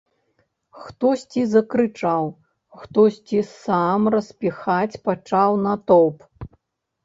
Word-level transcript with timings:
Хтосьці 0.85 1.43
закрычаў, 1.55 2.23
хтосьці 2.79 3.39
сам 3.61 4.01
распіхаць 4.19 5.01
пачаў 5.07 5.51
натоўп. 5.69 6.17